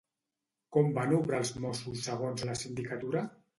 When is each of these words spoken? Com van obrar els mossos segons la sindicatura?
Com 0.77 0.89
van 0.95 1.13
obrar 1.17 1.43
els 1.45 1.53
mossos 1.67 2.01
segons 2.09 2.49
la 2.51 2.59
sindicatura? 2.65 3.27